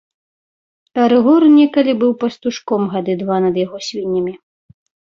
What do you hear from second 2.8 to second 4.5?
гады два над яго свіннямі.